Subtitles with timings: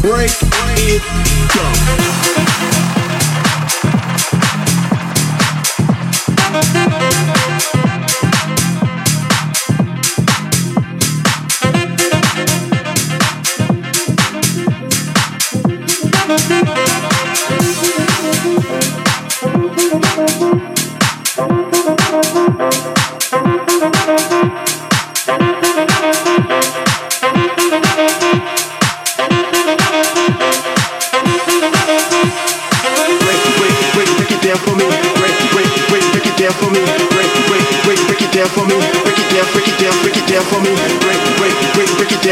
[0.00, 0.30] break
[0.78, 1.02] it
[1.54, 2.30] down.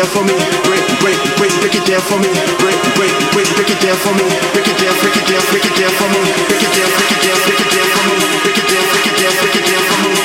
[0.09, 0.35] for me.
[0.65, 2.31] Break, break, break, break it down for me.
[2.59, 4.27] Break, break, break, break it down for me.
[4.53, 6.21] Break it down, break it down, break it down for me.
[6.49, 8.17] Break it down, break it down, break it down for me.
[8.43, 10.17] Break it down, break it down, break it down for me.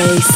[0.00, 0.29] DJ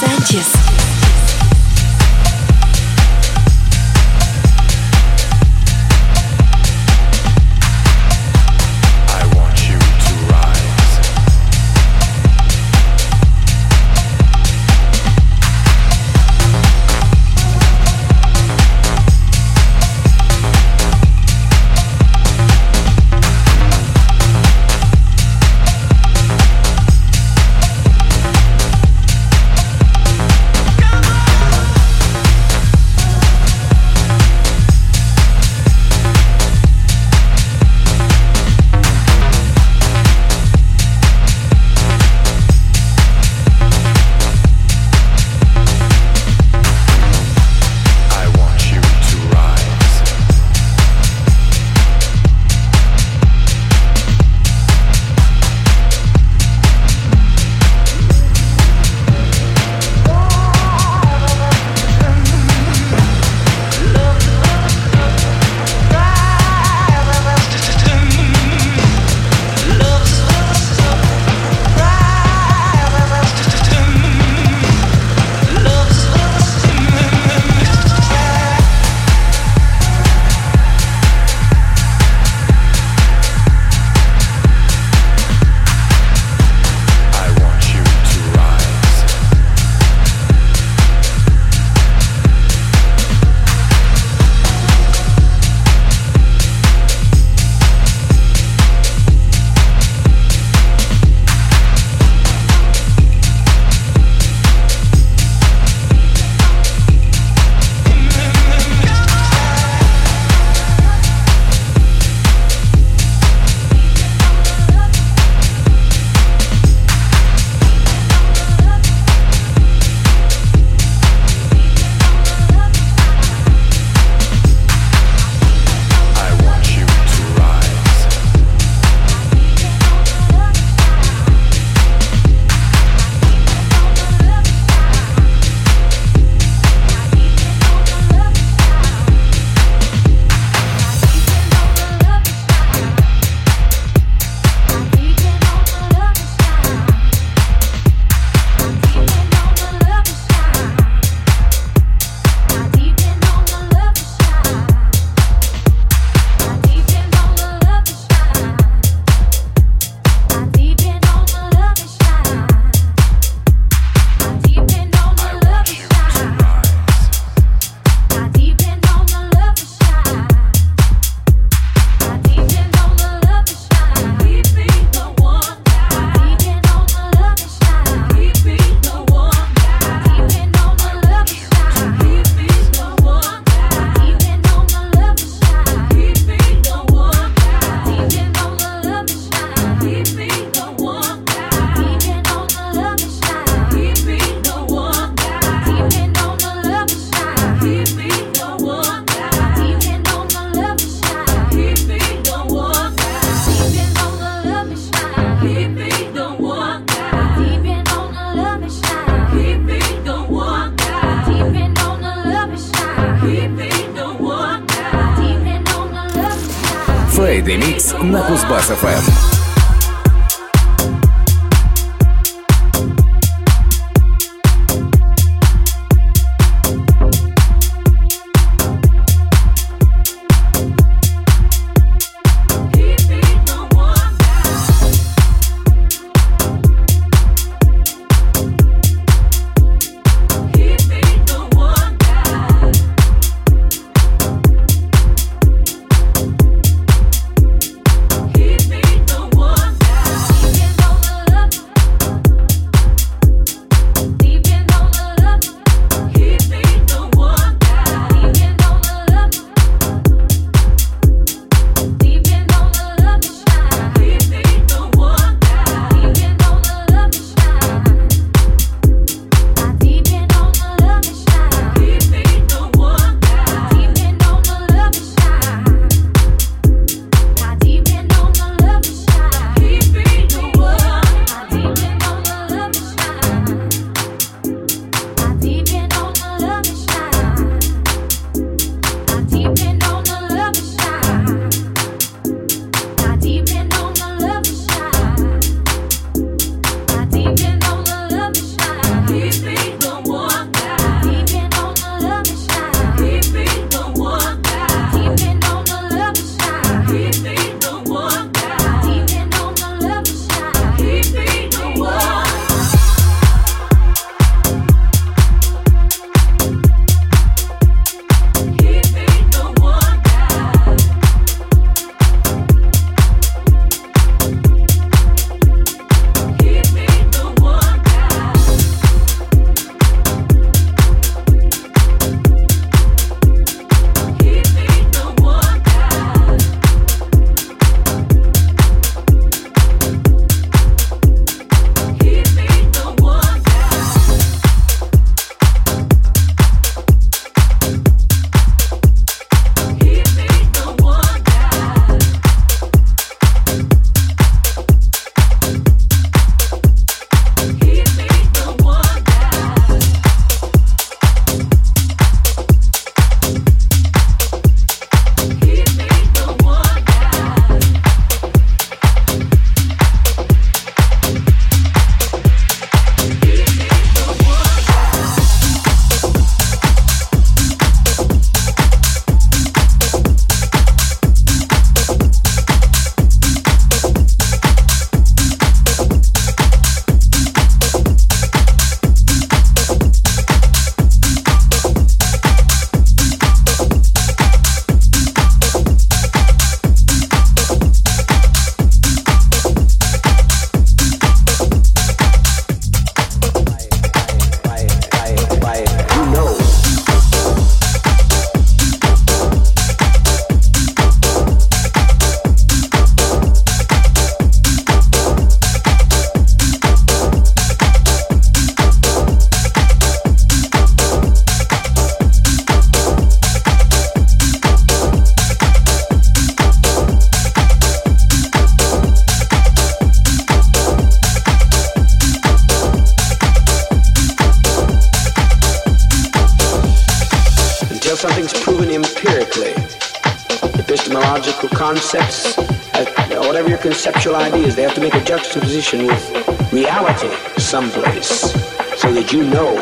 [445.35, 448.31] juxtaposition with reality someplace
[448.79, 449.53] so that you know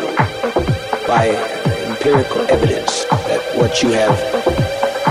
[1.07, 1.29] by
[1.89, 4.13] empirical evidence that what you have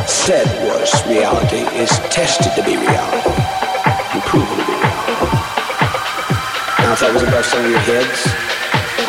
[0.07, 3.33] said was reality is tested to be reality
[4.13, 5.25] and proven to be reality.
[6.77, 8.21] Now, if that was above some of your heads,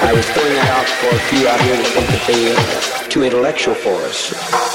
[0.00, 3.08] I was throwing that out for a few out here that think that they are
[3.10, 4.71] too intellectual for us.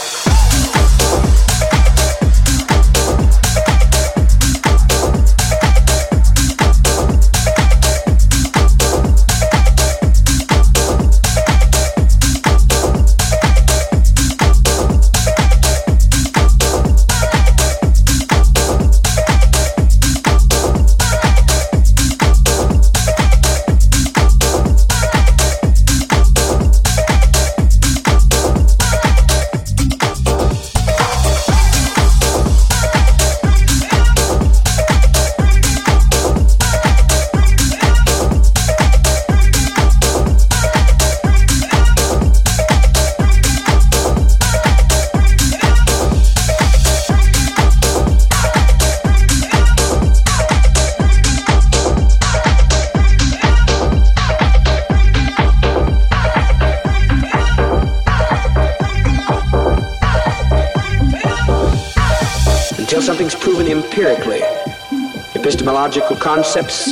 [65.36, 66.92] Epistemological concepts,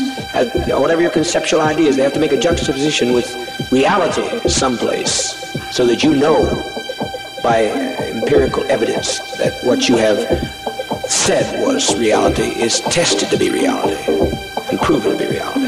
[0.67, 3.27] whatever your conceptual ideas, they have to make a juxtaposition with
[3.71, 6.43] reality someplace so that you know
[7.43, 7.65] by
[8.01, 10.17] empirical evidence that what you have
[11.09, 13.95] said was reality is tested to be reality
[14.69, 15.59] and proven to be reality.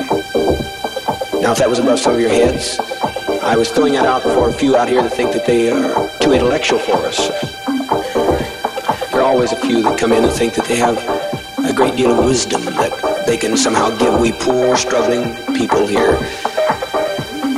[1.41, 2.79] Now, if that was above some of your heads,
[3.43, 6.09] I was throwing that out for a few out here that think that they are
[6.19, 7.56] too intellectual for us.
[9.37, 10.97] Always a few that come in and think that they have
[11.63, 16.17] a great deal of wisdom that they can somehow give we poor, struggling people here,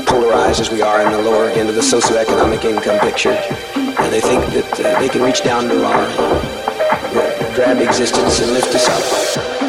[0.06, 3.32] polarized as we are in the lower end of the socioeconomic income picture.
[3.32, 8.52] And they think that uh, they can reach down to our uh, drab existence and
[8.52, 9.69] lift us up.